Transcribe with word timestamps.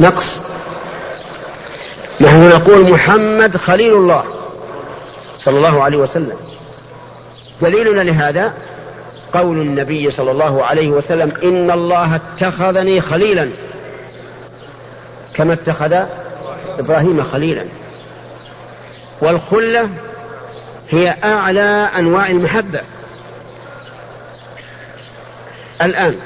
نقص. 0.00 0.38
نحن 2.20 2.48
نقول 2.48 2.90
محمد 2.90 3.56
خليل 3.56 3.94
الله 3.94 4.24
صلى 5.38 5.56
الله 5.56 5.82
عليه 5.82 5.96
وسلم. 5.96 6.36
دليلنا 7.60 8.00
لهذا 8.02 8.52
قول 9.32 9.58
النبي 9.60 10.10
صلى 10.10 10.30
الله 10.30 10.64
عليه 10.64 10.88
وسلم 10.88 11.32
إن 11.42 11.70
الله 11.70 12.16
اتخذني 12.16 13.00
خليلا. 13.00 13.50
كما 15.34 15.52
اتخذ 15.52 16.04
إبراهيم 16.78 17.22
خليلا. 17.22 17.64
والخلة 19.20 19.88
هي 20.90 21.16
أعلى 21.24 21.88
أنواع 21.98 22.26
المحبة. 22.26 22.80
الآن 25.82 26.16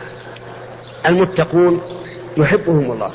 المتقون 1.07 1.81
يحبهم 2.37 2.93
الله. 2.93 3.11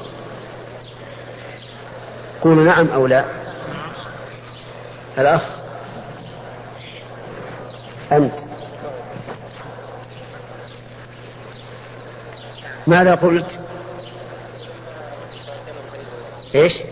قولوا 2.41 2.63
نعم 2.63 2.87
أو 2.87 3.07
لا؟ 3.07 3.25
الأخ. 5.17 5.43
أنت. 8.11 8.39
ماذا 12.87 13.15
قلت؟ 13.15 13.59
إيش؟ 16.55 16.83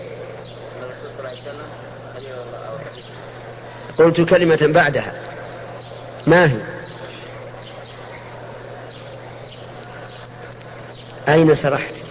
قلت 3.97 4.21
كلمة 4.21 4.59
بعدها. 4.61 5.13
ما 6.27 6.45
هي؟ 6.51 6.61
أين 11.29 11.55
سرحت؟ 11.55 12.08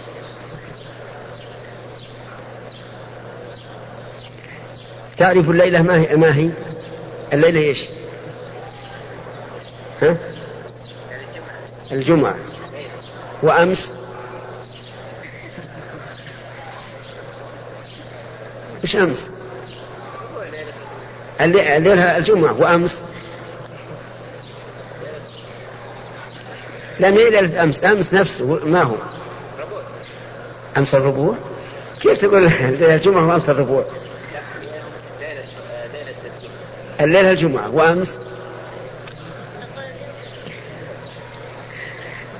تعرف 5.19 5.51
الليلة 5.51 5.83
ما 5.83 5.97
هي, 6.01 6.17
ما 6.17 6.37
هي؟ 6.37 6.51
الليلة 7.33 7.61
إيش؟ 7.61 7.85
ها؟ 10.03 10.17
الجمعة. 11.93 12.37
وأمس؟ 13.43 13.93
إيش 18.83 18.97
أمس؟ 18.97 19.31
الليلة 21.41 22.17
الجمعة. 22.17 22.61
وأمس؟ 22.61 23.05
لا 27.01 27.11
مين 27.11 27.29
ليلة 27.29 27.63
أمس. 27.63 27.85
أمس 27.85 28.15
نفسه 28.15 28.65
ما 28.65 28.83
هو؟ 28.83 28.95
أمس 30.77 30.95
الربوع؟ 30.95 31.37
كيف 32.01 32.19
تقول 32.19 32.43
ليلة 32.43 32.95
الجمعة 32.95 33.27
وأمس 33.27 33.51
الربوع؟ 33.51 33.85
الليلة 37.01 37.31
الجمعة 37.31 37.75
وأمس؟ 37.75 38.19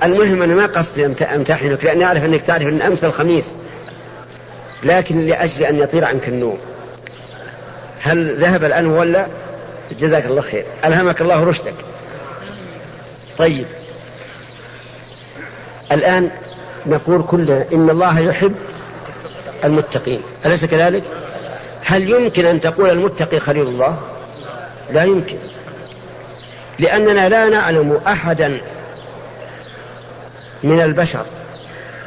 المهم 0.03 0.43
أنا 0.43 0.55
ما 0.55 0.67
قصدي 0.67 1.07
أمتحنك 1.07 1.85
لأني 1.85 2.05
أعرف 2.05 2.25
أنك 2.25 2.43
تعرف 2.43 2.63
أن 2.63 2.83
أمس 2.83 3.05
الخميس. 3.05 3.55
لكن 4.83 5.21
لأجل 5.21 5.65
أن 5.65 5.79
يطير 5.79 6.05
عنك 6.05 6.29
النوم. 6.29 6.59
هل 8.01 8.37
ذهب 8.41 8.65
الآن 8.65 8.87
ولا؟ 8.87 9.27
جزاك 9.99 10.27
الله 10.27 10.41
خير. 10.41 10.65
ألهمك 10.85 11.21
الله 11.21 11.45
رشدك. 11.45 11.75
طيب. 13.39 13.67
الآن 15.93 16.31
نقول 16.87 17.23
كلنا 17.23 17.65
إن 17.73 17.91
الله 17.91 18.21
يحب 18.21 18.55
المتقين. 19.65 20.21
أليس 20.47 20.65
كذلك؟ 20.65 21.03
هل 21.85 22.11
يمكن 22.11 22.47
أن 22.47 22.61
تقول 22.61 22.91
المتقي 22.91 23.41
خليل 23.41 23.67
الله؟ 23.67 23.99
لا 24.93 25.05
يمكن. 25.05 25.37
لأننا 26.79 27.29
لا 27.29 27.49
نعلم 27.49 28.01
أحدا 28.07 28.61
من 30.63 30.81
البشر 30.81 31.25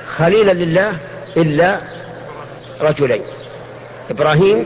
خليلا 0.05 0.51
لله 0.51 0.97
إلا 1.37 1.79
رجلين 2.81 3.21
إبراهيم 4.09 4.65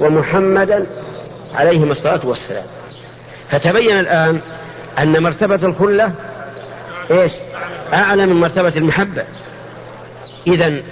ومحمدا 0.00 0.86
عليهما 1.54 1.92
الصلاة 1.92 2.20
والسلام. 2.24 2.64
فتبين 3.50 3.98
الآن 3.98 4.40
أن 4.98 5.22
مرتبة 5.22 5.60
الخلة 5.64 6.12
إيش؟ 7.10 7.32
أعلى 7.92 8.26
من 8.26 8.40
مرتبة 8.40 8.72
المحبة. 8.76 9.24
إذا 10.46 10.82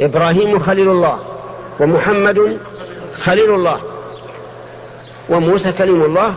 إبراهيم 0.00 0.58
خليل 0.58 0.88
الله 0.88 1.18
ومحمد 1.80 2.58
خليل 3.14 3.54
الله. 3.54 3.80
وموسى 5.28 5.72
كلم 5.72 6.02
الله. 6.02 6.34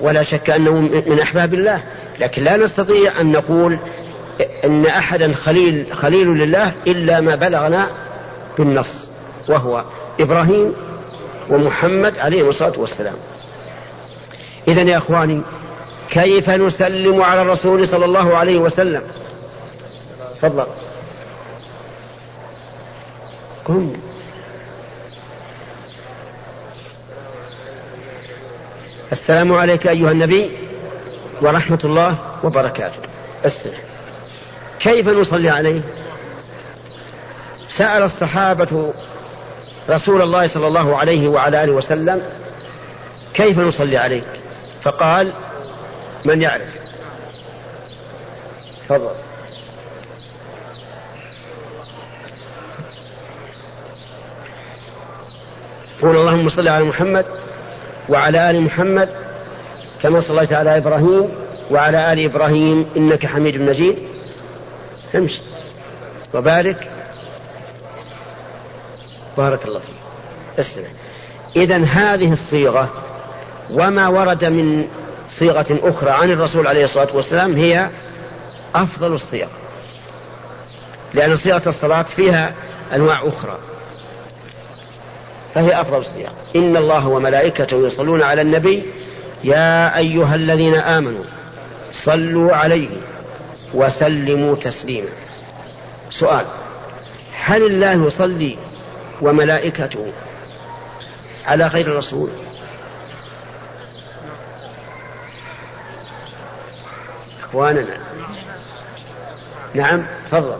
ولا 0.00 0.22
شك 0.22 0.50
أنه 0.50 0.72
من 1.06 1.20
أحباب 1.22 1.54
الله. 1.54 1.82
لكن 2.20 2.42
لا 2.42 2.56
نستطيع 2.56 3.20
أن 3.20 3.32
نقول 3.32 3.78
إن 4.64 4.86
أحدا 4.86 5.32
خليل 5.34 5.86
خليل 5.92 6.28
لله 6.28 6.74
إلا 6.86 7.20
ما 7.20 7.34
بلغنا 7.34 7.86
بالنص 8.58 9.08
وهو 9.48 9.84
إبراهيم 10.20 10.74
ومحمد 11.50 12.18
عليه 12.18 12.48
الصلاة 12.48 12.72
والسلام. 12.76 13.16
إذا 14.68 14.82
يا 14.82 14.98
أخواني 14.98 15.42
كيف 16.10 16.50
نسلم 16.50 17.22
على 17.22 17.42
الرسول 17.42 17.88
صلى 17.88 18.04
الله 18.04 18.36
عليه 18.36 18.56
وسلم؟ 18.58 19.02
تفضل. 20.42 20.66
قم. 23.64 23.92
السلام 29.14 29.52
عليك 29.52 29.86
أيها 29.86 30.10
النبي 30.10 30.50
ورحمة 31.42 31.78
الله 31.84 32.18
وبركاته. 32.44 32.98
استمع 33.46 33.78
كيف 34.80 35.08
نصلي 35.08 35.48
عليه؟ 35.48 35.80
سأل 37.68 38.02
الصحابة 38.02 38.92
رسول 39.90 40.22
الله 40.22 40.46
صلى 40.46 40.66
الله 40.66 40.96
عليه 40.96 41.28
وعلى 41.28 41.64
آله 41.64 41.72
وسلم 41.72 42.22
كيف 43.34 43.58
نصلي 43.58 43.96
عليك؟ 43.96 44.24
فقال 44.82 45.32
من 46.24 46.42
يعرف. 46.42 46.74
تفضل. 48.84 49.14
قول 56.02 56.16
اللهم 56.16 56.48
صل 56.48 56.68
على 56.68 56.84
محمد 56.84 57.43
وعلى 58.08 58.50
آل 58.50 58.60
محمد 58.60 59.08
كما 60.02 60.20
صليت 60.20 60.52
على 60.52 60.76
إبراهيم 60.76 61.34
وعلى 61.70 62.12
آل 62.12 62.24
إبراهيم 62.24 62.86
إنك 62.96 63.26
حميد 63.26 63.60
مجيد. 63.60 63.98
امشي. 65.14 65.40
وبارك. 66.34 66.90
بارك 69.36 69.64
الله 69.64 69.80
فيك. 69.80 69.94
استمع. 70.58 70.88
إذا 71.56 71.84
هذه 71.84 72.32
الصيغة 72.32 72.88
وما 73.70 74.08
ورد 74.08 74.44
من 74.44 74.88
صيغة 75.30 75.66
أخرى 75.82 76.10
عن 76.10 76.30
الرسول 76.30 76.66
عليه 76.66 76.84
الصلاة 76.84 77.16
والسلام 77.16 77.52
هي 77.52 77.88
أفضل 78.74 79.12
الصيغ. 79.12 79.48
لأن 81.14 81.36
صيغة 81.36 81.68
الصلاة 81.68 82.02
فيها 82.02 82.52
أنواع 82.94 83.22
أخرى. 83.28 83.58
فهي 85.54 85.80
أفضل 85.80 85.98
الصيغ 85.98 86.28
إن 86.56 86.76
الله 86.76 87.08
وملائكته 87.08 87.86
يصلون 87.86 88.22
على 88.22 88.42
النبي 88.42 88.82
يا 89.44 89.98
أيها 89.98 90.34
الذين 90.34 90.74
آمنوا 90.74 91.24
صلوا 91.90 92.54
عليه 92.54 92.88
وسلموا 93.74 94.56
تسليما. 94.56 95.08
سؤال 96.10 96.46
هل 97.44 97.62
الله 97.66 98.06
يصلي 98.06 98.56
وملائكته 99.22 100.12
على 101.46 101.66
غير 101.66 101.86
الرسول؟ 101.86 102.30
إخواننا. 107.42 107.98
نعم 109.74 110.06
تفضل. 110.30 110.58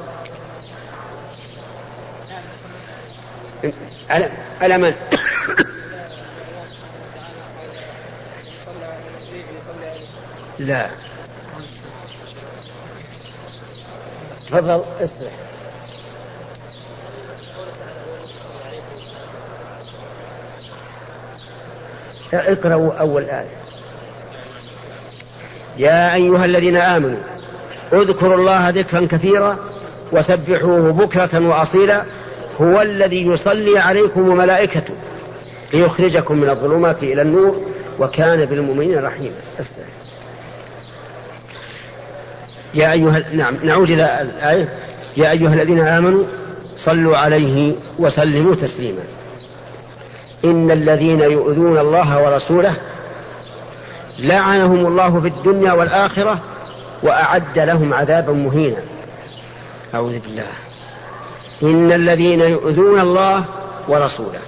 على 4.60 4.78
من؟ 4.78 4.94
لا. 10.58 10.86
تفضل 14.50 14.84
استرح 15.00 15.32
اقرأوا 22.32 22.94
أول 22.94 23.22
آية. 23.22 23.58
يا 25.76 26.14
أيها 26.14 26.44
الذين 26.44 26.76
آمنوا 26.76 27.20
اذكروا 27.92 28.34
الله 28.34 28.68
ذكرا 28.68 29.06
كثيرا 29.06 29.58
وسبحوه 30.12 30.92
بكرة 30.92 31.48
وأصيلا. 31.48 32.04
هو 32.60 32.82
الذي 32.82 33.26
يصلي 33.26 33.78
عليكم 33.78 34.28
وملائكته 34.28 34.94
ليخرجكم 35.72 36.38
من 36.38 36.50
الظلمات 36.50 37.02
إلى 37.02 37.22
النور 37.22 37.60
وكان 37.98 38.44
بالمؤمنين 38.44 39.04
رحيما. 39.04 39.34
يا 42.74 42.92
أيها 42.92 43.22
نعم 43.32 43.56
نعود 43.62 43.90
إلى 43.90 44.20
الآية. 44.20 44.68
يا 45.16 45.30
أيها 45.30 45.54
الذين 45.54 45.80
آمنوا 45.80 46.24
صلوا 46.76 47.16
عليه 47.16 47.74
وسلموا 47.98 48.54
تسليما. 48.54 49.02
إن 50.44 50.70
الذين 50.70 51.20
يؤذون 51.20 51.78
الله 51.78 52.24
ورسوله 52.24 52.74
لعنهم 54.18 54.86
الله 54.86 55.20
في 55.20 55.28
الدنيا 55.28 55.72
والآخرة 55.72 56.38
وأعد 57.02 57.58
لهم 57.58 57.94
عذابا 57.94 58.32
مهينا. 58.32 58.76
أعوذ 59.94 60.18
بالله. 60.18 60.46
إن 61.62 61.92
الذين 61.92 62.40
يؤذون 62.40 63.00
الله 63.00 63.44
ورسوله 63.88 64.40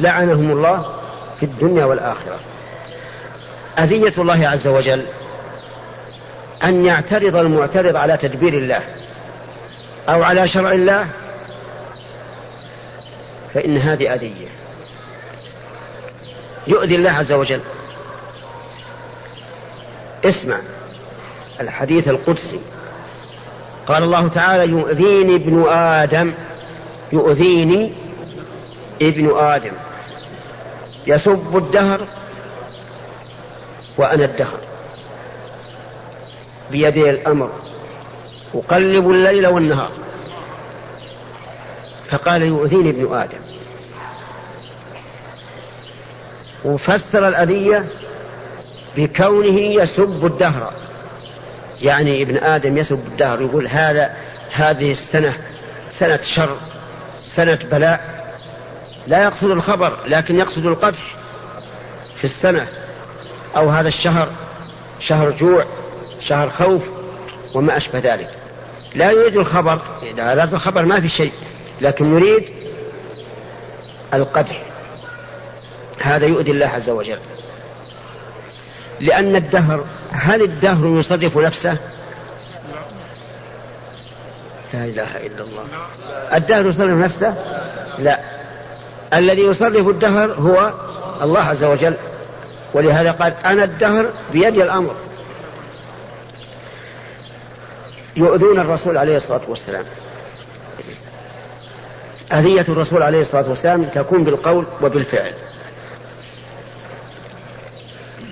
لعنهم 0.00 0.50
الله 0.50 0.94
في 1.36 1.42
الدنيا 1.42 1.84
والآخرة. 1.84 2.38
أذية 3.78 4.12
الله 4.18 4.48
عز 4.48 4.68
وجل 4.68 5.06
أن 6.64 6.84
يعترض 6.84 7.36
المعترض 7.36 7.96
على 7.96 8.16
تدبير 8.16 8.54
الله 8.54 8.80
أو 10.08 10.22
على 10.22 10.48
شرع 10.48 10.72
الله 10.72 11.08
فإن 13.54 13.78
هذه 13.78 14.14
أذية 14.14 14.48
يؤذي 16.66 16.96
الله 16.96 17.10
عز 17.10 17.32
وجل. 17.32 17.60
اسمع 20.24 20.56
الحديث 21.60 22.08
القدسي. 22.08 22.60
قال 23.86 24.02
الله 24.02 24.28
تعالى 24.28 24.72
يؤذيني 24.72 25.36
ابن 25.36 25.64
آدم 25.68 26.32
يؤذيني 27.12 27.92
ابن 29.02 29.36
آدم. 29.36 29.72
يسب 31.06 31.56
الدهر 31.56 32.00
وأنا 33.98 34.24
الدهر. 34.24 34.58
بيدي 36.70 37.10
الأمر. 37.10 37.50
أقلب 38.54 39.10
الليل 39.10 39.46
والنهار. 39.46 39.92
فقال 42.10 42.42
يؤذيني 42.42 42.90
ابن 42.90 43.14
آدم. 43.14 43.38
وفسر 46.64 47.28
الأذية 47.28 47.84
بكونه 48.96 49.60
يسب 49.60 50.26
الدهر. 50.26 50.72
يعني 51.82 52.22
ابن 52.22 52.36
آدم 52.36 52.76
يسب 52.76 53.06
الدهر 53.06 53.40
يقول 53.40 53.66
هذا 53.66 54.16
هذه 54.52 54.92
السنة 54.92 55.34
سنة 55.90 56.20
شر 56.22 56.56
سنة 57.24 57.58
بلاء. 57.70 58.22
لا 59.06 59.22
يقصد 59.22 59.50
الخبر 59.50 59.98
لكن 60.06 60.38
يقصد 60.38 60.66
القدح 60.66 61.16
في 62.16 62.24
السنة 62.24 62.66
أو 63.56 63.68
هذا 63.68 63.88
الشهر 63.88 64.28
شهر 65.00 65.30
جوع 65.30 65.64
شهر 66.20 66.50
خوف 66.50 66.82
وما 67.54 67.76
أشبه 67.76 67.98
ذلك. 67.98 68.30
لا 68.94 69.10
يريد 69.10 69.36
الخبر 69.36 69.78
إذا 70.02 70.44
الخبر 70.44 70.84
ما 70.84 71.00
في 71.00 71.08
شيء 71.08 71.32
لكن 71.80 72.16
يريد 72.16 72.50
القدح. 74.14 74.62
هذا 76.00 76.26
يؤذي 76.26 76.50
الله 76.50 76.66
عز 76.66 76.90
وجل. 76.90 77.18
لأن 79.00 79.36
الدهر 79.36 79.84
هل 80.12 80.42
الدهر 80.42 80.98
يصرف 80.98 81.36
نفسه؟ 81.38 81.76
لا 84.74 84.84
إله 84.84 85.26
إلا 85.26 85.44
الله. 85.44 85.64
الدهر 86.34 86.66
يصرف 86.66 86.98
نفسه؟ 86.98 87.34
لا. 87.98 88.20
الذي 89.14 89.42
يصرف 89.42 89.88
الدهر 89.88 90.32
هو 90.32 90.72
الله 91.22 91.40
عز 91.40 91.64
وجل. 91.64 91.94
ولهذا 92.74 93.12
قال 93.12 93.34
أنا 93.44 93.64
الدهر 93.64 94.12
بيدي 94.32 94.62
الأمر. 94.62 94.94
يؤذون 98.16 98.60
الرسول 98.60 98.96
عليه 98.96 99.16
الصلاة 99.16 99.40
والسلام. 99.48 99.84
أذية 102.32 102.66
الرسول 102.68 103.02
عليه 103.02 103.20
الصلاة 103.20 103.48
والسلام 103.48 103.84
تكون 103.84 104.24
بالقول 104.24 104.66
وبالفعل. 104.82 105.32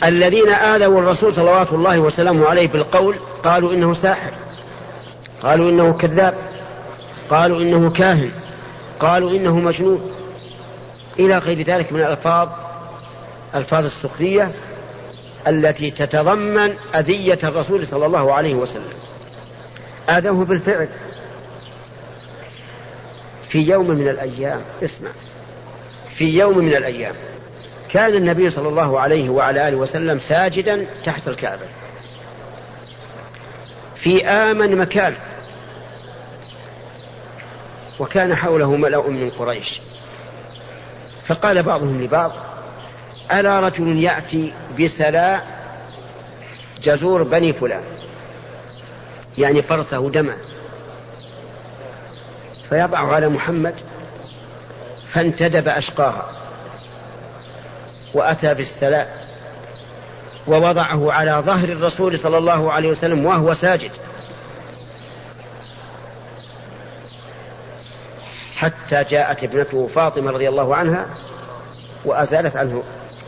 الذين 0.04 0.48
آذوا 0.48 1.00
الرسول 1.00 1.34
صلوات 1.34 1.72
الله 1.72 1.98
وسلامه 1.98 2.46
عليه 2.46 2.68
بالقول 2.68 3.16
قالوا 3.42 3.72
إنه 3.72 3.94
ساحر 3.94 4.32
قالوا 5.42 5.70
إنه 5.70 5.92
كذاب 5.92 6.34
قالوا 7.30 7.60
إنه 7.60 7.90
كاهن 7.90 8.30
قالوا 9.00 9.30
إنه 9.30 9.56
مجنون. 9.56 10.10
إلى 11.18 11.38
غير 11.38 11.62
ذلك 11.62 11.92
من 11.92 12.00
الألفاظ 12.00 12.48
ألفاظ 13.54 13.84
السخرية 13.84 14.52
التي 15.46 15.90
تتضمن 15.90 16.74
أذية 16.94 17.38
الرسول 17.44 17.86
صلى 17.86 18.06
الله 18.06 18.34
عليه 18.34 18.54
وسلم. 18.54 18.92
آذوه 20.08 20.44
بالفعل. 20.44 20.88
في 23.48 23.58
يوم 23.58 23.90
من 23.90 24.08
الأيام 24.08 24.60
اسمع 24.84 25.10
في 26.14 26.38
يوم 26.38 26.58
من 26.58 26.74
الأيام. 26.74 27.14
كان 27.92 28.14
النبي 28.14 28.50
صلى 28.50 28.68
الله 28.68 29.00
عليه 29.00 29.30
وعلى 29.30 29.68
آله 29.68 29.76
وسلم 29.76 30.18
ساجدا 30.18 30.86
تحت 31.04 31.28
الكعبة. 31.28 31.66
في 33.96 34.26
آمن 34.26 34.76
مكان. 34.76 35.14
وكان 37.98 38.34
حوله 38.34 38.76
ملأ 38.76 39.08
من 39.08 39.30
قريش. 39.30 39.80
فقال 41.26 41.62
بعضهم 41.62 42.02
لبعض 42.02 42.32
ألا 43.32 43.60
رجل 43.60 44.02
يأتي 44.02 44.52
بسلاء 44.80 45.46
جزور 46.82 47.22
بني 47.22 47.52
فلان؟ 47.52 47.82
يعني 49.38 49.62
فرثه 49.62 50.10
دمه. 50.10 50.36
فيضع 52.68 52.98
على 52.98 53.28
محمد 53.28 53.74
فانتدب 55.12 55.68
أشقاها. 55.68 56.39
وأتى 58.14 58.54
بالسلاء 58.54 59.28
ووضعه 60.46 61.12
على 61.12 61.42
ظهر 61.46 61.68
الرسول 61.68 62.18
صلى 62.18 62.38
الله 62.38 62.72
عليه 62.72 62.88
وسلم 62.88 63.26
وهو 63.26 63.54
ساجد. 63.54 63.90
حتى 68.54 69.04
جاءت 69.04 69.44
ابنته 69.44 69.88
فاطمة 69.94 70.30
رضي 70.30 70.48
الله 70.48 70.76
عنها 70.76 71.06
وأزالت 72.04 72.56
عنه 72.56 72.82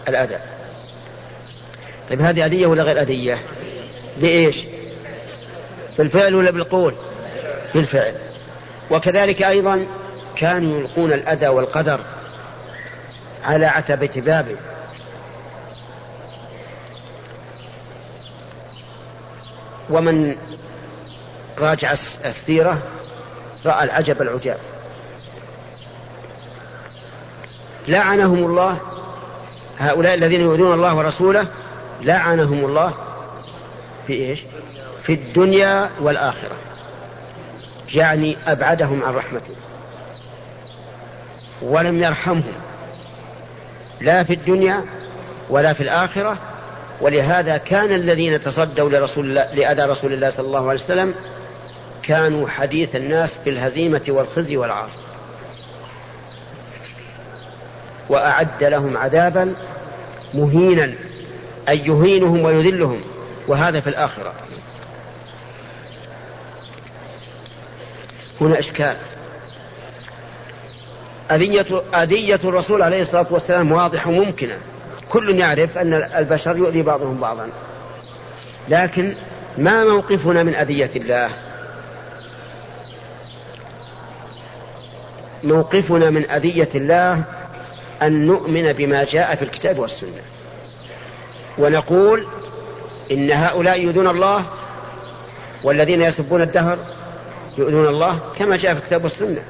الأذى. 0.09 0.39
طيب 2.11 2.23
هذه 2.23 2.47
أذية 2.47 2.67
ولا 2.67 2.83
غير 2.83 3.01
أذية؟ 3.01 3.39
بإيش؟ 4.21 4.65
بالفعل 5.99 6.35
ولا 6.35 6.51
بالقول؟ 6.51 6.95
بالفعل. 7.75 8.15
وكذلك 8.91 9.43
أيضا 9.43 9.87
كانوا 10.37 10.81
يلقون 10.81 11.13
الأذى 11.13 11.49
والقدر 11.49 12.01
على 13.45 13.67
عتبة 13.67 14.11
بابه. 14.17 14.57
ومن 19.91 20.37
راجع 21.59 21.93
السيرة 22.25 22.83
رأى 23.67 23.85
العجب 23.85 24.23
العجاب. 24.23 24.59
لعنهم 27.89 28.39
الله 28.39 28.81
هؤلاء 29.79 30.15
الذين 30.15 30.41
يؤذون 30.41 30.75
الله 30.75 30.95
ورسوله 30.95 31.47
لعنهم 32.03 32.65
الله 32.65 32.95
في 34.07 34.13
إيش؟ 34.13 34.43
في 35.03 35.13
الدنيا 35.13 35.91
والآخرة. 36.01 36.57
يعني 37.95 38.37
أبعدهم 38.47 39.03
عن 39.05 39.15
رحمته. 39.15 39.55
ولم 41.63 42.03
يرحمهم. 42.03 42.53
لا 44.01 44.25
في 44.25 44.33
الدنيا 44.33 44.85
ولا 45.51 45.73
في 45.73 45.83
الآخرة 45.83 46.39
ولهذا 47.01 47.57
كان 47.57 47.93
الذين 47.93 48.41
تصدوا 48.41 48.91
لرسول 48.91 49.27
الله 49.27 49.55
لأذى 49.55 49.83
رسول 49.83 50.13
الله 50.13 50.31
صلى 50.31 50.47
الله 50.47 50.71
عليه 50.71 50.81
وسلم 50.81 51.15
كانوا 52.03 52.49
حديث 52.49 52.97
الناس 52.97 53.39
بالهزيمة 53.45 54.03
والخزي 54.09 54.57
والعار. 54.57 54.91
وأعد 58.09 58.65
لهم 58.65 58.97
عذابا 58.97 59.55
مهينا 60.35 60.95
أي 61.69 61.79
يهينهم 61.79 62.45
ويذلهم 62.45 63.01
وهذا 63.49 63.81
في 63.81 63.87
الآخرة. 63.91 64.35
هنا 68.41 68.59
إشكال. 68.59 68.97
أذية, 71.31 71.83
أذية 71.95 72.41
الرسول 72.45 72.83
عليه 72.83 73.01
الصلاة 73.01 73.27
والسلام 73.31 73.73
واضحة 73.73 74.11
وممكنة. 74.11 74.59
كل 75.13 75.39
يعرف 75.39 75.79
أن 75.79 75.95
البشر 75.95 76.57
يؤذي 76.57 76.83
بعضهم 76.83 77.21
بعضا. 77.21 77.51
لكن 78.69 79.15
ما 79.59 79.85
موقفنا 79.85 80.43
من 80.43 80.55
أذية 80.55 80.91
الله؟ 80.97 81.31
موقفنا 85.45 86.11
من 86.11 86.31
أذية 86.31 86.69
الله 86.75 87.23
أن 88.03 88.27
نؤمن 88.27 88.73
بما 88.73 89.05
جاء 89.05 89.35
في 89.35 89.43
الكتاب 89.43 89.79
والسنة. 89.79 90.23
ونقول 91.59 92.27
إن 93.11 93.31
هؤلاء 93.31 93.81
يؤذون 93.81 94.09
الله 94.09 94.45
والذين 95.65 96.03
يسبون 96.03 96.43
الدهر 96.43 96.79
يؤذون 97.59 97.87
الله 97.87 98.19
كما 98.39 98.57
جاء 98.57 98.75
في 98.75 98.81
الكتاب 98.81 99.05
والسنة. 99.05 99.43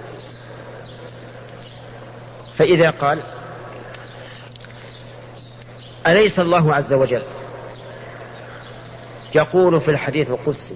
فإذا 2.59 2.91
قال 2.91 3.19
أليس 6.07 6.39
الله 6.39 6.75
عز 6.75 6.93
وجل 6.93 7.23
يقول 9.35 9.81
في 9.81 9.91
الحديث 9.91 10.31
القدسي 10.31 10.75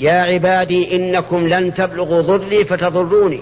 يا 0.00 0.12
عبادي 0.12 0.96
إنكم 0.96 1.48
لن 1.48 1.74
تبلغوا 1.74 2.22
ضري 2.22 2.64
فتضروني. 2.64 3.40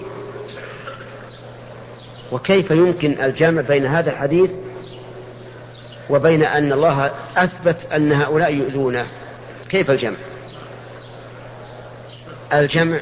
وكيف 2.31 2.71
يمكن 2.71 3.23
الجمع 3.23 3.61
بين 3.61 3.85
هذا 3.85 4.11
الحديث 4.11 4.51
وبين 6.09 6.43
أن 6.43 6.73
الله 6.73 7.11
أثبت 7.37 7.87
أن 7.93 8.13
هؤلاء 8.13 8.53
يؤذونه 8.53 9.07
كيف 9.69 9.91
الجمع؟ 9.91 10.17
الجمع 12.53 12.99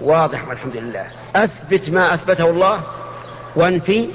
واضح 0.00 0.48
والحمد 0.48 0.76
لله. 0.76 1.06
أثبت 1.36 1.90
ما 1.90 2.14
أثبته 2.14 2.50
الله 2.50 2.80
وأنفي 3.56 4.08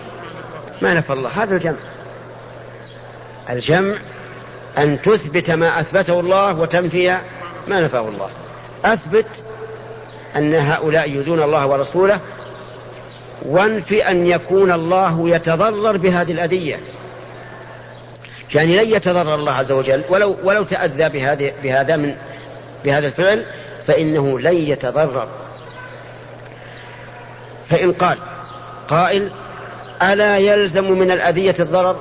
ما 0.81 0.93
نفى 0.93 1.13
الله. 1.13 1.43
هذا 1.43 1.55
الجمع. 1.55 1.88
الجمع 3.50 3.96
أن 4.77 5.01
تثبت 5.01 5.50
ما 5.51 5.79
أثبته 5.79 6.19
الله 6.19 6.60
وتنفي 6.60 7.17
ما 7.67 7.81
نفاه 7.81 8.08
الله. 8.08 8.29
أثبت 8.86 9.43
أن 10.36 10.53
هؤلاء 10.55 11.10
يؤذون 11.10 11.43
الله 11.43 11.67
ورسوله 11.67 12.19
وانفي 13.46 14.10
أن 14.10 14.27
يكون 14.27 14.72
الله 14.72 15.29
يتضرر 15.29 15.98
بهذه 15.98 16.31
الأذية. 16.31 16.79
يعني 18.55 18.77
لن 18.77 18.96
يتضرر 18.96 19.36
الله 19.36 19.51
عز 19.51 19.72
وجل. 19.72 20.03
ولو 20.10 20.38
ولو 20.43 20.63
تأذى 20.63 21.10
بهذه 21.10 21.53
بهذا 21.63 21.96
من 21.96 22.15
بهذا 22.86 23.08
الفعل 23.08 23.46
فإنه 23.88 24.39
لن 24.39 24.58
يتضرر. 24.58 25.27
فإن 27.69 27.93
قال 27.93 28.17
قائل 28.88 29.29
ألا 30.01 30.38
يلزم 30.38 30.91
من 30.91 31.12
الأذية 31.12 31.55
الضرر؟ 31.60 32.00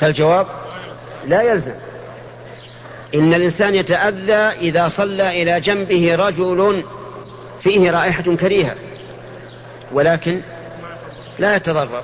فالجواب 0.00 0.46
لا 1.26 1.42
يلزم. 1.42 1.74
إن 3.14 3.34
الإنسان 3.34 3.74
يتأذى 3.74 4.32
إذا 4.34 4.88
صلى 4.88 5.42
إلى 5.42 5.60
جنبه 5.60 6.14
رجل 6.14 6.84
فيه 7.60 7.90
رائحة 7.90 8.22
كريهة 8.22 8.74
ولكن 9.92 10.40
لا 11.38 11.56
يتضرر. 11.56 12.02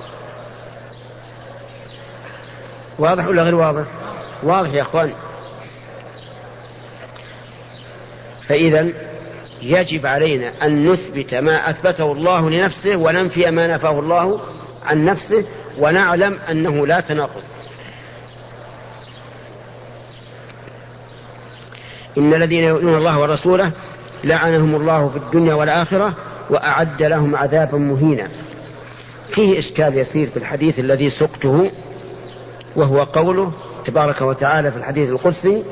واضح 2.99 3.27
ولا 3.27 3.43
غير 3.43 3.55
واضح؟ 3.55 3.85
واضح 4.43 4.73
يا 4.73 4.81
إخوان. 4.81 5.13
فإذا 8.47 8.87
يجب 9.61 10.05
علينا 10.05 10.65
أن 10.65 10.91
نثبت 10.91 11.35
ما 11.35 11.69
أثبته 11.69 12.11
الله 12.11 12.49
لنفسه 12.49 12.95
وننفي 12.95 13.51
ما 13.51 13.67
نفاه 13.67 13.99
الله 13.99 14.41
عن 14.85 15.05
نفسه 15.05 15.45
ونعلم 15.79 16.39
أنه 16.49 16.87
لا 16.87 16.99
تناقض. 16.99 17.41
إن 22.17 22.33
الذين 22.33 22.63
يؤذون 22.63 22.95
الله 22.95 23.19
ورسوله 23.19 23.71
لعنهم 24.23 24.75
الله 24.75 25.09
في 25.09 25.17
الدنيا 25.17 25.53
والآخرة 25.53 26.13
وأعد 26.49 27.03
لهم 27.03 27.35
عذابا 27.35 27.77
مهينا. 27.77 28.29
فيه 29.29 29.59
إشكال 29.59 29.97
يسير 29.97 30.27
في 30.27 30.37
الحديث 30.37 30.79
الذي 30.79 31.09
سقته 31.09 31.71
وهو 32.75 33.03
قوله 33.03 33.51
تبارك 33.85 34.21
وتعالى 34.21 34.71
في 34.71 34.77
الحديث 34.77 35.09
القدسي 35.09 35.63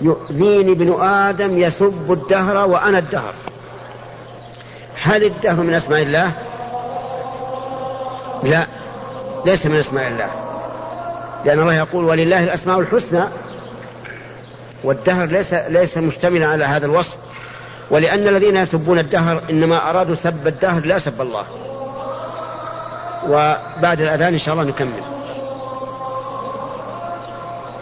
يؤذيني 0.00 0.72
ابن 0.72 1.00
آدم 1.00 1.58
يسب 1.58 2.12
الدهر 2.12 2.68
وأنا 2.68 2.98
الدهر. 2.98 3.34
هل 5.02 5.24
الدهر 5.24 5.62
من 5.62 5.74
أسماء 5.74 6.02
الله؟ 6.02 6.32
لا 8.42 8.66
ليس 9.46 9.66
من 9.66 9.78
أسماء 9.78 10.08
الله. 10.08 10.30
لأن 11.44 11.60
الله 11.60 11.74
يقول 11.74 12.04
ولله 12.04 12.42
الأسماء 12.44 12.78
الحسنى 12.78 13.24
والدهر 14.84 15.26
ليس 15.26 15.54
ليس 15.54 15.98
مشتملا 15.98 16.46
على 16.46 16.64
هذا 16.64 16.86
الوصف 16.86 17.16
ولأن 17.90 18.28
الذين 18.28 18.56
يسبون 18.56 18.98
الدهر 18.98 19.42
إنما 19.50 19.90
أرادوا 19.90 20.14
سب 20.14 20.46
الدهر 20.46 20.86
لا 20.86 20.98
سب 20.98 21.20
الله. 21.20 21.44
وبعد 23.28 24.00
الأذان 24.00 24.32
إن 24.32 24.38
شاء 24.38 24.54
الله 24.54 24.64
نكمل. 24.64 25.02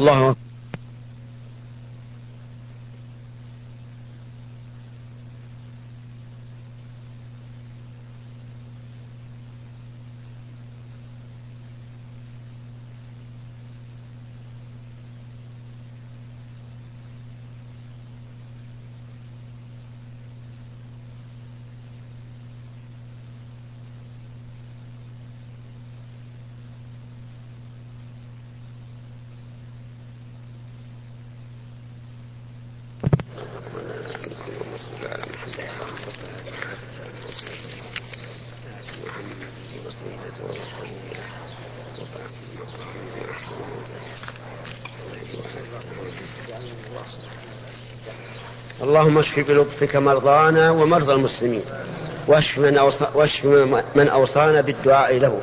الله 0.00 0.30
أكبر. 0.30 0.45
اللهم 48.82 49.18
اشف 49.18 49.38
بلطفك 49.38 49.96
مرضانا 49.96 50.70
ومرضى 50.70 51.12
المسلمين. 51.12 51.62
واشف 52.28 52.58
من, 52.58 52.78
أوصى 52.78 53.06
واشف 53.14 53.44
من 53.96 54.08
أوصانا 54.08 54.60
بالدعاء 54.60 55.18
له. 55.18 55.40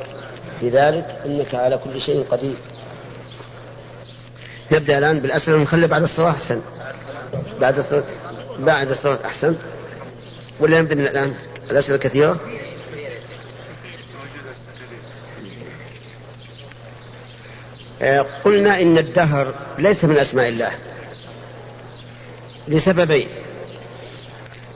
في 0.60 0.68
ذلك 0.68 1.20
إنك 1.26 1.54
على 1.54 1.78
كل 1.78 2.00
شيء 2.00 2.26
قدير. 2.30 2.56
نبدأ 4.72 4.98
الآن 4.98 5.20
بالأسئلة 5.20 5.56
ونخلي 5.56 5.86
بعد 5.86 6.02
الصلاة 6.02 6.30
أحسن. 6.30 6.60
بعد 7.60 7.78
الصلاة 7.78 8.04
بعد 8.58 8.90
الصلاة 8.90 9.18
أحسن. 9.24 9.56
ولا 10.60 10.80
نبدأ 10.80 10.94
من 10.94 11.06
الآن 11.06 11.34
الأسئلة 11.70 11.98
كثيرة 11.98 12.40
آه، 18.02 18.26
قلنا 18.44 18.82
إن 18.82 18.98
الدهر 18.98 19.54
ليس 19.78 20.04
من 20.04 20.18
أسماء 20.18 20.48
الله. 20.48 20.70
لسببين. 22.68 23.28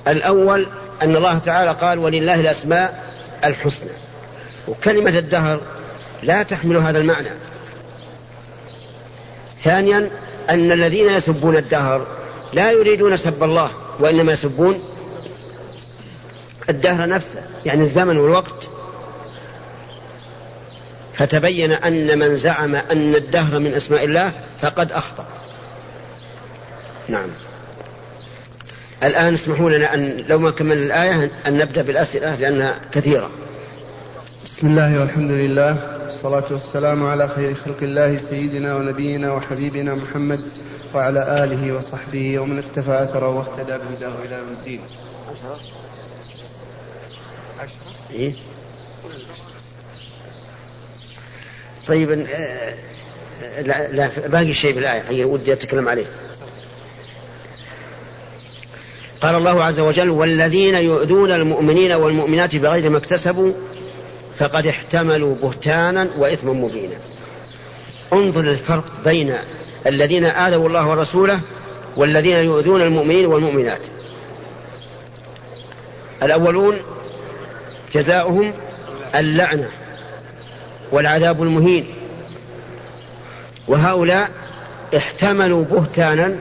الأول 0.09 0.67
أن 1.03 1.17
الله 1.17 1.39
تعالى 1.39 1.71
قال 1.71 1.99
ولله 1.99 2.35
الأسماء 2.35 3.13
الحسنى. 3.45 3.91
وكلمة 4.69 5.19
الدهر 5.19 5.61
لا 6.23 6.43
تحمل 6.43 6.77
هذا 6.77 6.99
المعنى. 6.99 7.29
ثانيا 9.65 10.11
أن 10.51 10.73
الذين 10.73 11.09
يسبون 11.09 11.57
الدهر 11.57 12.07
لا 12.53 12.71
يريدون 12.71 13.17
سب 13.17 13.43
الله 13.43 13.71
وإنما 14.01 14.33
يسبون 14.33 14.81
الدهر 16.71 17.09
نفسه 17.09 17.43
يعني 17.67 17.83
الزمن 17.83 18.17
والوقت. 18.17 18.69
فتبين 21.17 21.73
أن 21.73 22.19
من 22.19 22.37
زعم 22.37 22.75
أن 22.75 23.15
الدهر 23.15 23.59
من 23.59 23.75
أسماء 23.75 24.05
الله 24.05 24.33
فقد 24.61 24.93
أخطأ. 24.93 25.27
نعم. 27.09 27.31
الآن 29.03 29.35
اسمحوا 29.35 29.71
لنا 29.71 29.95
أن 29.95 30.25
لو 30.29 30.39
ما 30.39 30.51
كملنا 30.51 30.85
الآية 30.85 31.31
أن 31.47 31.59
نبدأ 31.59 31.83
بالأسئلة 31.83 32.35
لأنها 32.35 32.75
كثيرة. 32.93 33.31
بسم 34.45 34.67
الله 34.67 35.01
والحمد 35.01 35.31
لله 35.31 35.77
والصلاة 36.05 36.53
والسلام 36.53 37.07
على 37.07 37.29
خير 37.29 37.55
خلق 37.55 37.77
الله 37.83 38.21
سيدنا 38.31 38.75
ونبينا 38.75 39.33
وحبيبنا 39.33 39.95
محمد 39.95 40.41
وعلى 40.95 41.45
آله 41.45 41.73
وصحبه 41.73 42.39
ومن 42.39 42.59
اكتفى 42.59 43.03
أثره 43.03 43.29
واهتدى 43.29 43.73
بهداه 43.73 44.13
إلى 44.25 44.37
يوم 44.37 44.49
الدين. 44.59 44.81
إيه؟ 48.11 48.33
طيب 51.87 52.11
آه، 52.11 52.75
لا, 53.63 53.93
لا 53.93 54.11
باقي 54.27 54.55
شيء 54.55 54.73
في 54.73 54.79
الآية 54.79 55.25
ودي 55.25 55.53
أتكلم 55.53 55.89
عليه. 55.89 56.07
قال 59.21 59.35
الله 59.35 59.65
عز 59.65 59.81
وجل 59.81 60.11
والذين 60.11 60.75
يؤذون 60.75 61.33
المؤمنين 61.33 61.93
والمؤمنات 61.93 62.57
بغير 62.57 62.91
ما 62.91 62.99
اكتسبوا 62.99 63.53
فقد 64.39 64.67
احتملوا 64.67 65.35
بهتانا 65.35 66.09
وإثما 66.19 66.53
مبينا. 66.53 66.97
انظر 68.13 68.41
الفرق 68.41 68.85
بين 69.05 69.35
الذين 69.87 70.25
آذوا 70.25 70.69
الله 70.69 70.89
ورسوله 70.89 71.41
والذين 71.97 72.37
يؤذون 72.37 72.83
المؤمنين 72.83 73.27
والمؤمنات. 73.27 73.81
الأولون 76.23 76.81
جزاؤهم 77.93 78.53
اللعنة 79.15 79.69
والعذاب 80.93 81.43
المهين. 81.43 81.87
وهؤلاء 83.69 84.31
احتملوا 84.97 85.65
بهتانا 85.65 86.39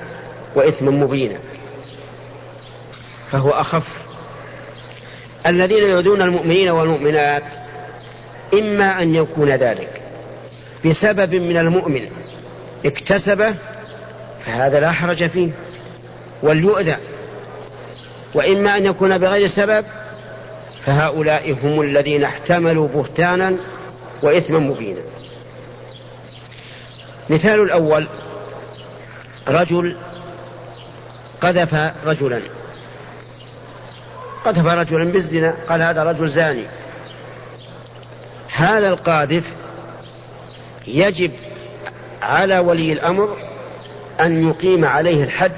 وإثما 0.55 0.91
مبينا. 0.91 1.39
فهو 3.31 3.49
أخف. 3.49 3.87
الذين 5.45 5.83
يؤذون 5.83 6.21
المؤمنين 6.21 6.69
والمؤمنات 6.69 7.43
إما 8.53 9.01
أن 9.01 9.15
يكون 9.15 9.49
ذلك 9.49 10.01
بسبب 10.85 11.35
من 11.35 11.57
المؤمن 11.57 12.09
اكتسبه 12.85 13.55
فهذا 14.45 14.79
لا 14.79 14.91
حرج 14.91 15.29
فيه 15.29 15.51
وليؤذى. 16.43 16.95
وإما 18.33 18.77
أن 18.77 18.85
يكون 18.85 19.17
بغير 19.17 19.47
سبب 19.47 19.85
فهؤلاء 20.87 21.51
هم 21.63 21.81
الذين 21.81 22.23
احتملوا 22.23 22.87
بهتانا 22.87 23.57
وإثما 24.23 24.59
مبينا. 24.59 25.01
مثال 27.29 27.61
الأول 27.61 28.07
رجل 29.47 29.97
قذف 31.41 31.73
رجلا. 32.05 32.41
قذف 34.45 34.65
رجلا 34.65 35.03
بالزنا 35.11 35.55
قال 35.69 35.81
هذا 35.81 36.03
رجل 36.03 36.29
زاني. 36.29 36.65
هذا 38.51 38.89
القاذف 38.89 39.45
يجب 40.87 41.31
على 42.21 42.59
ولي 42.59 42.93
الأمر 42.93 43.37
أن 44.19 44.49
يقيم 44.49 44.85
عليه 44.85 45.23
الحد 45.23 45.51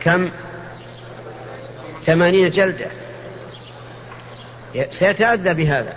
كم؟ 0.00 0.30
ثمانين 2.04 2.50
جلدة. 2.50 3.05
سيتأذى 4.90 5.54
بهذا. 5.54 5.92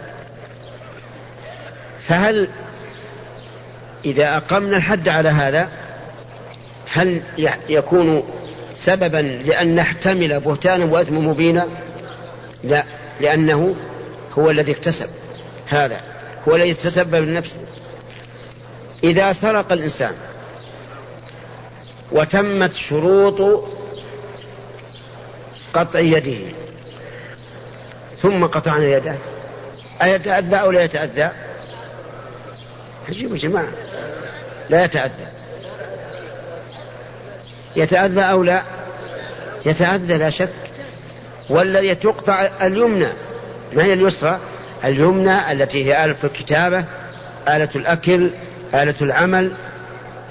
فهل 2.08 2.48
إذا 4.06 4.38
أقمنا 4.38 4.78
الحد 4.78 5.10
على 5.10 5.30
هذا 5.30 5.70
هل 6.92 7.22
يكون 7.70 8.24
سببا 8.76 9.18
لأن 9.18 9.76
نحتمل 9.76 10.40
بهتانا 10.40 10.86
وإثما 10.86 11.20
مبينا؟ 11.20 11.68
لا 12.64 12.84
لأنه 13.22 13.76
هو 14.40 14.50
الذي 14.50 14.72
اكتسب 14.72 15.10
هذا 15.68 16.02
هو 16.48 16.56
الذي 16.56 16.74
تسبب 16.74 17.16
لنفسه 17.16 17.60
إذا 19.04 19.32
سرق 19.34 19.72
الإنسان 19.72 20.14
وتمت 22.12 22.74
شروط 22.74 23.64
قطع 25.74 26.00
يده 26.00 26.38
ثم 28.22 28.46
قطعنا 28.46 28.86
يده. 28.86 29.16
أيتأذى 30.02 30.56
أو 30.56 30.72
لا 30.72 30.84
يتأذى؟ 30.84 31.30
عجيب 33.10 33.32
يا 33.32 33.38
جماعة. 33.38 33.70
لا 34.70 34.84
يتأذى. 34.84 35.28
يتأذى 37.76 38.22
أو 38.22 38.44
لا؟ 38.44 38.64
يتأذى 39.66 40.18
لا 40.18 40.30
شك. 40.30 40.50
والذي 41.50 41.96
تقطع 41.96 42.50
اليمنى 42.62 43.10
ما 43.74 43.84
هي 43.84 43.94
اليسرى؟ 43.94 44.40
اليمنى 44.84 45.52
التي 45.52 45.86
هي 45.86 46.06
آلة 46.06 46.16
الكتابة 46.24 46.86
آلة 47.48 47.70
الأكل 47.76 48.32
آلة 48.74 48.96
العمل. 49.02 49.54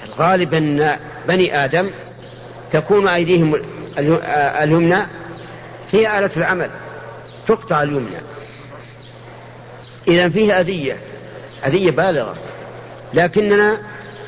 الغالب 0.05 0.53
أن 0.53 0.95
بني 1.27 1.63
آدم 1.65 1.89
تكون 2.71 3.07
أيديهم 3.07 3.61
اليمنى 4.61 4.99
هي 5.91 6.19
آلة 6.19 6.31
العمل. 6.37 6.69
تقطع 7.49 7.83
اليمنى 7.83 8.17
إذا 10.07 10.29
فيه 10.29 10.59
أذية 10.59 10.97
أذية 11.65 11.91
بالغة. 11.91 12.35
لكننا 13.13 13.77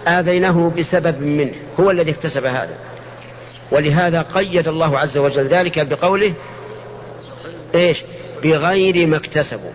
آذيناه 0.08 0.72
بسبب 0.78 1.22
منه 1.22 1.54
هو 1.80 1.92
الذي 1.92 2.12
اكتسب 2.12 2.46
هذا. 2.46 2.76
ولهذا 3.72 4.22
قيد 4.22 4.68
الله 4.68 5.00
عز 5.00 5.18
وجل 5.18 5.48
ذلك 5.48 5.88
بقوله 5.88 6.34
إيش؟ 7.76 8.04
بغير 8.44 9.08
ما 9.08 9.18
اكتسبوا. 9.18 9.72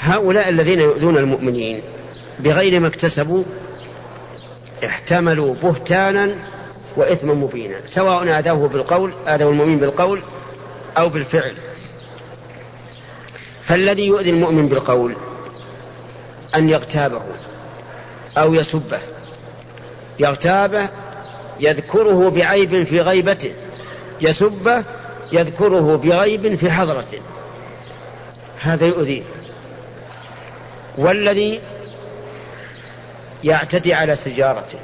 هؤلاء 0.00 0.48
الذين 0.48 0.80
يؤذون 0.80 1.16
المؤمنين 1.16 1.82
بغير 2.40 2.80
ما 2.80 2.88
اكتسبوا 2.88 3.44
احتملوا 4.84 5.54
بهتانا 5.62 6.36
وإثما 6.96 7.34
مبينا 7.34 7.76
سواء 7.88 8.38
آذوه 8.38 8.68
بالقول 8.68 9.12
آذوا 9.26 9.50
المؤمن 9.50 9.78
بالقول 9.78 10.22
أو 10.98 11.08
بالفعل. 11.08 11.54
فالذي 13.62 14.06
يؤذي 14.06 14.30
المؤمن 14.30 14.68
بالقول 14.68 15.16
أن 16.54 16.68
يغتابه 16.68 17.22
أو 18.38 18.54
يسبه 18.54 19.00
يغتابه 20.18 20.88
يذكره 21.60 22.30
بعيب 22.30 22.84
في 22.84 23.00
غيبته 23.00 23.52
يسبه 24.20 24.84
يذكره 25.32 25.96
بعيب 25.96 26.54
في 26.56 26.70
حضرته. 26.70 27.20
هذا 28.60 28.86
يؤذي 28.86 29.24
والذي 30.98 31.60
يعتدي 33.44 33.94
على 33.94 34.14
سجارته 34.14 34.78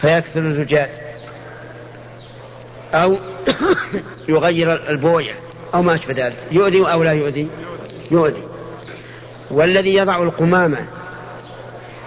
فيكسر 0.00 0.40
الزجاج 0.40 0.88
أو 2.94 3.18
يغير 4.28 4.90
البوية 4.90 5.34
أو 5.74 5.82
ما 5.82 5.94
أشبه 5.94 6.26
ذلك. 6.26 6.36
يؤذي 6.52 6.80
أو 6.80 7.02
لا 7.02 7.12
يؤذي؟ 7.12 7.48
يؤذي. 8.10 8.42
والذي 9.50 9.94
يضع 9.94 10.22
القمامة 10.22 10.78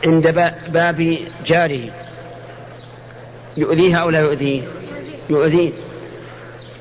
عند 0.05 0.27
باب 0.67 1.17
جاره 1.45 1.89
يؤذيها 3.57 3.97
أو 3.97 4.09
لا 4.09 4.19
يؤذيه؟ 4.19 4.61
يؤذيه. 5.29 5.71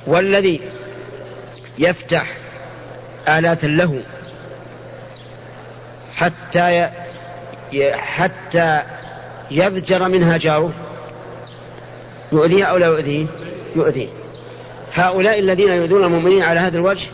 والذي 0.06 0.60
يفتح 1.78 2.36
آلات 3.28 3.64
له 3.64 4.02
حتى 6.14 6.90
حتى 7.92 8.82
يضجر 9.50 10.08
منها 10.08 10.36
جاره 10.36 10.72
يؤذيه 12.32 12.64
أو 12.64 12.76
لا 12.76 12.86
يؤذيه؟ 12.86 13.26
يؤذيه 13.76 14.08
هؤلاء 14.92 15.38
الذين 15.38 15.68
يؤذون 15.68 16.04
المؤمنين 16.04 16.42
على 16.42 16.60
هذا 16.60 16.76
الوجه 16.76 17.08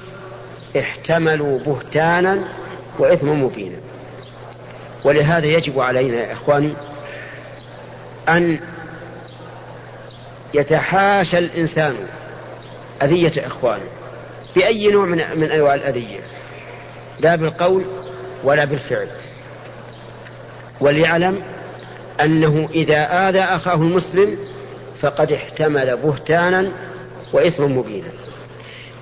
احتملوا 0.78 1.58
بهتانا 1.58 2.44
وإثما 2.98 3.34
مبينا. 3.34 3.76
ولهذا 5.04 5.46
يجب 5.46 5.80
علينا 5.80 6.16
يا 6.16 6.32
إخواني 6.32 6.74
أن 8.28 8.60
يتحاشى 10.54 11.38
الإنسان 11.38 11.94
أذية 13.02 13.46
إخوانه 13.46 13.88
بأي 14.56 14.90
نوع 14.90 15.06
من, 15.06 15.24
من 15.36 15.50
أنواع 15.50 15.74
الأذية 15.74 16.20
لا 17.20 17.36
بالقول 17.36 17.84
ولا 18.44 18.64
بالفعل. 18.64 19.08
وليعلم 20.80 21.42
أنه 22.20 22.68
إذا 22.74 23.28
آذى 23.28 23.40
أخاه 23.40 23.74
المسلم 23.74 24.38
فقد 25.00 25.32
احتمل 25.32 25.96
بهتانا 25.96 26.72
وإثما 27.32 27.66
مبينا. 27.66 28.08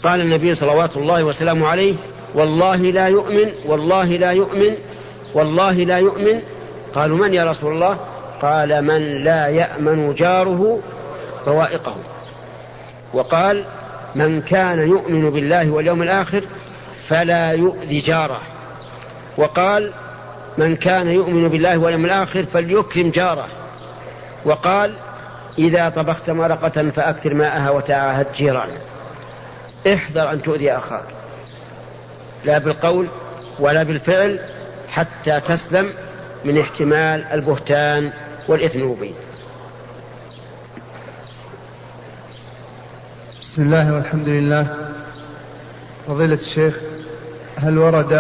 قال 0.03 0.21
النبي 0.21 0.55
صلوات 0.55 0.97
الله 0.97 1.25
وسلامه 1.25 1.69
عليه 1.69 1.95
والله 2.35 2.77
لا 2.77 3.07
يؤمن 3.09 3.53
والله 3.67 4.05
لا 4.05 4.31
يؤمن 4.31 4.79
والله 5.35 5.73
لا 5.73 5.99
يؤمن. 5.99 6.43
قالوا 6.95 7.19
من 7.19 7.35
يا 7.35 7.45
رسول 7.45 7.75
الله؟ 7.75 7.99
قال 8.43 8.85
من 8.85 9.25
لا 9.25 9.47
يأمن 9.47 10.15
جاره 10.15 10.81
بوائقه 11.47 11.97
وقال 13.15 13.67
من 14.15 14.43
كان 14.43 14.79
يؤمن 14.79 15.31
بالله 15.31 15.71
واليوم 15.71 16.03
الآخر 16.03 16.45
فلا 17.09 17.53
يؤذي 17.53 17.99
جاره. 17.99 18.41
وقال 19.37 19.93
من 20.59 20.77
كان 20.77 21.11
يؤمن 21.11 21.49
بالله 21.49 21.79
واليوم 21.79 22.05
الآخر 22.05 22.45
فليكرم 22.45 23.11
جاره. 23.11 23.49
وقال 24.45 24.95
إذا 25.59 25.89
طبخت 25.89 26.31
مرقة 26.31 26.91
فأكثر 26.91 27.35
ماءها 27.35 27.71
وتعاهد 27.71 28.27
جيرانه 28.33 28.79
احذر 29.87 30.33
أن 30.33 30.43
تؤذي 30.43 30.73
أخاك. 30.73 31.05
لا 32.45 32.59
بالقول 32.59 33.09
ولا 33.59 33.83
بالفعل 33.83 34.41
حتى 34.89 35.41
تسلم 35.41 35.93
من 36.45 36.59
احتمال 36.59 37.25
البهتان 37.25 38.13
والإثم 38.49 38.79
المبين. 38.79 39.15
بسم 43.41 43.63
الله 43.63 43.95
والحمد 43.95 44.29
لله. 44.29 44.77
فضيلة 46.07 46.35
الشيخ 46.35 46.77
هل 47.57 47.79
ورد 47.79 48.13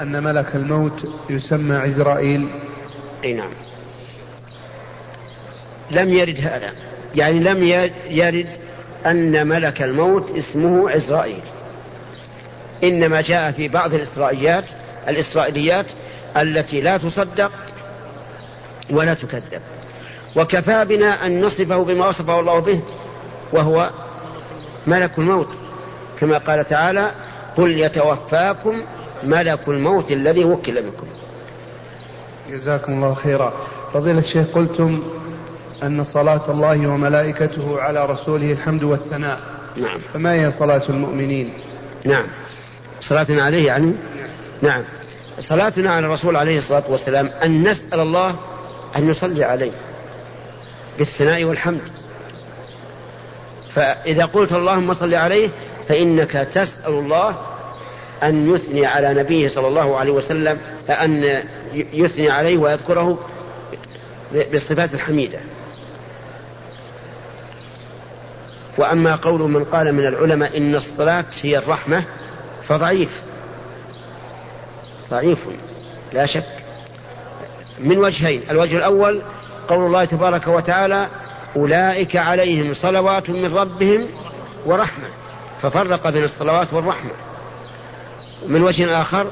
أن 0.00 0.22
ملك 0.22 0.46
الموت 0.54 1.08
يسمى 1.30 1.76
عزرائيل 1.76 2.48
أي 3.24 3.32
نعم. 3.32 3.50
لم 5.90 6.14
يرد 6.14 6.38
هذا. 6.40 6.72
يعني 7.14 7.38
لم 7.38 7.62
يرد 8.10 8.48
أن 9.06 9.46
ملك 9.46 9.82
الموت 9.82 10.30
اسمه 10.30 10.90
عزرائيل 10.90 11.40
إنما 12.84 13.20
جاء 13.20 13.52
في 13.52 13.68
بعض 13.68 13.94
الإسرائيليات 13.94 14.64
الإسرائيليات 15.08 15.86
التي 16.36 16.80
لا 16.80 16.98
تصدق 16.98 17.52
ولا 18.90 19.14
تكذب. 19.14 19.60
وكفى 20.36 20.84
بنا 20.84 21.26
أن 21.26 21.40
نصفه 21.40 21.84
بما 21.84 22.08
وصفه 22.08 22.40
الله 22.40 22.58
به 22.58 22.80
وهو 23.52 23.90
ملك 24.86 25.18
الموت. 25.18 25.48
كما 26.20 26.38
قال 26.38 26.64
تعالى 26.64 27.10
قل 27.56 27.80
يتوفاكم 27.80 28.82
ملك 29.24 29.68
الموت 29.68 30.12
الذي 30.12 30.44
وكل 30.44 30.82
بكم. 30.82 31.06
جزاكم 32.50 32.92
الله 32.92 33.14
خيرا. 33.14 33.52
فضيلة 33.94 34.18
الشيخ 34.18 34.46
قلتم 34.54 35.02
أن 35.82 36.04
صلاة 36.04 36.50
الله 36.50 36.86
وملائكته 36.86 37.80
على 37.80 38.06
رسوله 38.06 38.52
الحمد 38.52 38.82
والثناء. 38.82 39.40
نعم. 39.76 40.00
فما 40.14 40.32
هي 40.32 40.50
صلاة 40.50 40.82
المؤمنين؟ 40.88 41.52
نعم. 42.04 42.26
صلاتنا 43.00 43.42
عليه 43.44 43.66
يعني؟ 43.66 43.94
نعم. 44.62 44.84
صلاتنا 45.40 45.92
على 45.92 46.06
الرسول 46.06 46.36
عليه 46.36 46.58
الصلاة 46.58 46.82
والسلام 46.88 47.30
أن 47.42 47.68
نسأل 47.68 48.00
الله 48.00 48.36
أن 48.96 49.10
يصلي 49.10 49.44
عليه 49.44 49.72
بالثناء 50.98 51.44
والحمد. 51.44 51.80
فإذا 53.74 54.24
قلت 54.24 54.52
اللهم 54.52 54.94
صل 54.94 55.14
عليه 55.14 55.48
فإنك 55.88 56.32
تسأل 56.32 56.92
الله 56.92 57.36
أن 58.22 58.54
يثني 58.54 58.86
على 58.86 59.14
نبيه 59.14 59.48
صلى 59.48 59.68
الله 59.68 59.98
عليه 59.98 60.12
وسلم 60.12 60.58
أن 60.90 61.42
يثني 61.74 62.30
عليه 62.30 62.58
ويذكره 62.58 63.18
بالصفات 64.32 64.94
الحميدة. 64.94 65.38
وأما 68.78 69.14
قول 69.14 69.40
من 69.40 69.64
قال 69.64 69.92
من 69.92 70.06
العلماء 70.06 70.56
إن 70.56 70.74
الصلاة 70.74 71.24
هي 71.42 71.58
الرحمة 71.58 72.04
فضعيف. 72.68 73.22
ضعيف 75.10 75.38
لا 76.12 76.26
شك. 76.26 76.44
من 77.80 77.98
وجهين 77.98 78.42
الوجه 78.50 78.76
الأول 78.76 79.22
قول 79.68 79.86
الله 79.86 80.04
تبارك 80.04 80.46
وتعالى 80.46 81.08
أولئك 81.56 82.16
عليهم 82.16 82.74
صلوات 82.74 83.30
من 83.30 83.54
ربهم 83.54 84.06
ورحمة 84.66 85.04
ففرق 85.62 86.08
بين 86.08 86.24
الصلوات 86.24 86.72
والرحمة. 86.72 87.10
من 88.46 88.62
وجه 88.62 89.00
آخر 89.00 89.26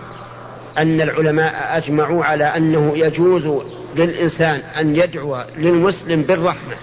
أن 0.79 1.01
العلماء 1.01 1.77
أجمعوا 1.77 2.25
على 2.25 2.45
أنه 2.45 2.93
يجوز 2.97 3.63
للإنسان 3.97 4.61
أن 4.81 4.97
يدعو 4.97 5.43
للمسلم 5.57 6.23
بالرحمة. 6.23 6.77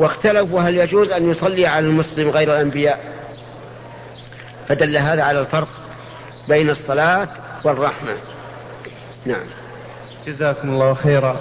واختلفوا 0.00 0.60
هل 0.60 0.76
يجوز 0.76 1.10
أن 1.10 1.30
يصلي 1.30 1.66
على 1.66 1.86
المسلم 1.86 2.28
غير 2.28 2.54
الأنبياء؟ 2.54 3.00
فدل 4.68 4.96
هذا 4.96 5.22
على 5.22 5.40
الفرق 5.40 5.68
بين 6.48 6.70
الصلاة 6.70 7.28
والرحمة. 7.64 8.16
نعم. 9.26 9.44
جزاكم 10.26 10.70
الله 10.70 10.94
خيرا. 10.94 11.40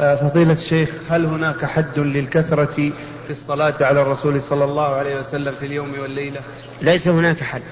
آه، 0.00 0.16
فضيلة 0.16 0.52
الشيخ 0.52 0.90
هل 1.10 1.24
هناك 1.26 1.64
حد 1.64 1.98
للكثرة 1.98 2.92
في 3.26 3.30
الصلاة 3.30 3.74
على 3.80 4.02
الرسول 4.02 4.42
صلى 4.42 4.64
الله 4.64 4.94
عليه 4.94 5.20
وسلم 5.20 5.54
في 5.54 5.66
اليوم 5.66 5.98
والليلة؟ 5.98 6.40
ليس 6.82 7.08
هناك 7.08 7.42
حد. 7.42 7.62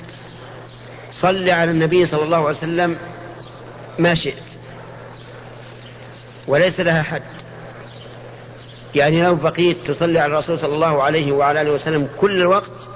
صل 1.13 1.51
على 1.51 1.71
النبي 1.71 2.07
صلى 2.07 2.23
الله 2.23 2.37
عليه 2.37 2.59
وسلم 2.59 2.97
ما 3.99 4.15
شئت. 4.15 4.43
وليس 6.47 6.81
لها 6.81 7.03
حد. 7.03 7.42
يعني 8.95 9.23
لو 9.23 9.35
بقيت 9.35 9.77
تصلي 9.87 10.19
على 10.19 10.33
الرسول 10.33 10.59
صلى 10.59 10.75
الله 10.75 11.03
عليه 11.03 11.33
وعلى 11.33 11.61
آله 11.61 11.73
وسلم 11.73 12.09
كل 12.21 12.41
الوقت 12.41 12.87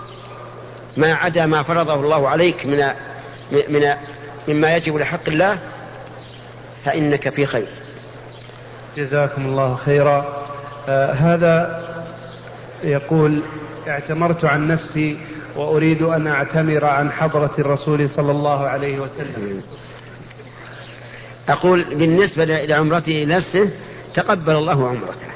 ما 0.96 1.14
عدا 1.14 1.46
ما 1.46 1.62
فرضه 1.62 1.94
الله 1.94 2.28
عليك 2.28 2.66
من 2.66 2.90
من 3.68 3.94
مما 4.48 4.76
يجب 4.76 4.96
لحق 4.96 5.28
الله 5.28 5.59
فإنك 6.85 7.28
في 7.28 7.46
خير. 7.46 7.68
جزاكم 8.96 9.46
الله 9.46 9.74
خيرا. 9.74 10.46
آه 10.88 11.12
هذا 11.12 11.85
يقول 12.82 13.40
اعتمرت 13.88 14.44
عن 14.44 14.68
نفسي 14.68 15.18
وأريد 15.56 16.02
أن 16.02 16.26
أعتمر 16.26 16.85
عن 16.85 17.11
حضرة 17.11 17.54
الرسول 17.59 18.11
صلى 18.11 18.30
الله 18.30 18.68
عليه 18.68 18.98
وسلم. 18.98 19.62
أقول 21.48 21.94
بالنسبة 21.94 22.44
لعمرته 22.44 23.24
نفسه 23.24 23.70
تقبل 24.14 24.52
الله 24.56 24.88
عمرته. 24.88 25.36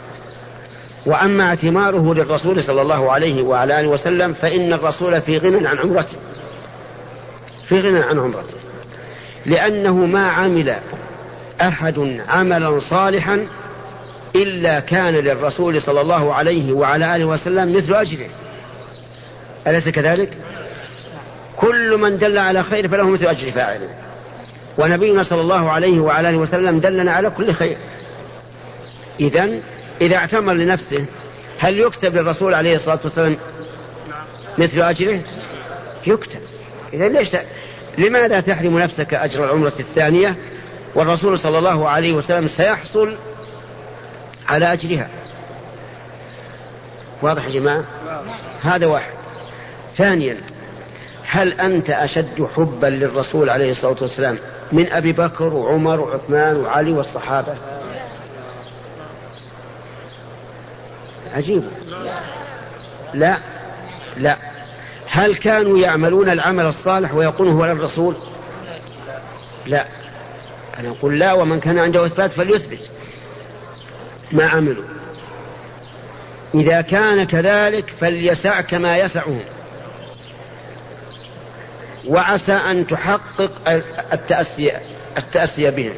وأما 1.07 1.45
اعتماره 1.45 2.15
للرسول 2.15 2.63
صلى 2.63 2.83
الله 2.83 3.13
عليه 3.13 3.43
وعلى 3.43 3.81
آله 3.81 3.89
وسلم 3.89 4.33
فإن 4.33 4.73
الرسول 4.73 5.21
في 5.21 5.39
غنى 5.39 5.69
عن 5.69 5.79
عمرته. 5.79 6.17
في 7.69 7.81
غنى 7.81 8.01
عن 8.01 8.19
عمرته. 8.19 8.57
لأنه 9.47 9.95
ما 9.95 10.29
عمل 10.29 10.75
أحد 11.61 12.21
عملا 12.29 12.79
صالحا 12.79 13.47
إلا 14.37 14.81
كان 14.81 15.15
للرسول 15.15 15.83
صلى 15.83 16.01
الله 16.01 16.35
عليه 16.35 16.73
وعلى 16.73 17.17
آله 17.17 17.25
وسلم 17.25 17.77
مثل 17.77 17.95
أجره. 17.95 18.29
أليس 19.67 19.89
كذلك؟ 19.89 20.33
كل 21.57 21.97
من 21.99 22.19
دل 22.19 22.39
على 22.39 22.63
خير 22.63 22.89
فله 22.89 23.09
مثل 23.09 23.27
أجر 23.27 23.51
فاعله. 23.51 23.89
ونبينا 24.79 25.23
صلى 25.23 25.41
الله 25.41 25.71
عليه 25.71 26.01
وعلى 26.01 26.29
آله 26.29 26.39
وسلم 26.39 26.79
دلنا 26.79 27.13
على 27.13 27.31
كل 27.31 27.53
خير. 27.53 27.77
إذا 29.21 29.49
إذا 30.01 30.17
اعتمر 30.17 30.53
لنفسه 30.53 31.05
هل 31.59 31.79
يكتب 31.79 32.17
للرسول 32.17 32.55
عليه 32.55 32.75
الصلاة 32.75 32.99
والسلام 33.05 33.37
مثل 34.59 34.83
أجره؟ 34.83 35.21
يكتب. 36.07 36.41
إذا 36.93 37.09
ليش 37.09 37.37
لماذا 37.99 38.41
تحرم 38.41 38.79
نفسك 38.79 39.15
أجر 39.15 39.45
العمرة 39.45 39.73
الثانية 39.81 40.37
والرسول 40.95 41.39
صلى 41.39 41.59
الله 41.59 41.89
عليه 41.89 42.13
وسلم 42.13 42.49
سيحصل 42.49 43.17
على 44.49 44.73
أجرها؟ 44.73 45.09
واضح 47.23 47.45
يا 47.45 47.51
جماعة؟ 47.51 47.85
هذا 48.63 48.87
واحد. 48.87 49.13
ثانيا 49.97 50.37
هل 51.25 51.61
أنت 51.61 51.91
أشد 51.91 52.49
حبا 52.57 52.87
للرسول 52.87 53.51
عليه 53.51 53.71
الصلاة 53.71 53.97
والسلام 54.01 54.39
من 54.73 54.93
أبي 54.93 55.13
بكر 55.13 55.55
وعمر 55.55 56.01
وعثمان 56.01 56.57
وعلي 56.57 56.93
والصحابة؟ 56.93 57.55
عجيب. 61.35 61.63
لا 63.15 63.39
لا. 64.17 64.37
هل 65.07 65.37
كانوا 65.37 65.79
يعملون 65.79 66.31
العمل 66.31 66.67
الصالح 66.67 67.15
ويقولون 67.15 67.55
هو 67.55 67.67
للرسول 67.67 68.17
لا. 69.67 69.87
أنا 70.79 70.89
أقول 70.89 71.19
لا 71.19 71.33
ومن 71.33 71.61
كان 71.61 71.79
عنده 71.79 72.07
إثبات 72.07 72.31
فليثبت. 72.31 72.91
ما 74.33 74.45
عملوا. 74.45 74.85
إذا 76.55 76.81
كان 76.81 77.25
كذلك 77.25 77.91
فليسعك 78.01 78.75
ما 78.75 78.97
يسعهم. 78.97 79.41
وعسى 82.07 82.53
أن 82.53 82.87
تحقق 82.87 83.51
التأسي 84.13 84.73
التأسي 85.19 85.71
بهم. 85.71 85.95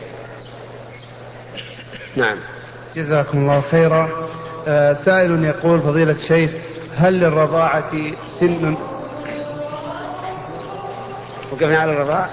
نعم. 2.17 2.37
جزاكم 2.95 3.39
الله 3.39 3.61
خيرا. 3.71 4.29
سائل 5.05 5.45
يقول 5.45 5.81
فضيلة 5.81 6.13
الشيخ 6.13 6.51
هل 6.97 7.21
للرضاعة 7.21 7.93
سن؟ 8.41 8.77
وقفنا 11.53 11.79
على 11.79 11.93
الرضاعة؟ 11.93 12.31